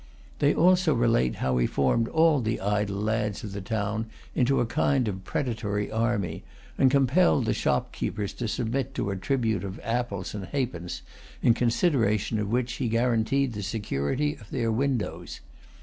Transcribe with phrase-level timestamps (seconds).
[0.39, 4.65] They also relate how he formed all the idle lads of the town into a
[4.65, 6.41] kind of predatory army,
[6.75, 11.03] and compelled the shopkeepers to submit to a tribute of apples and half pence,
[11.43, 15.39] in consideration of which he guaranteed the security of their windows.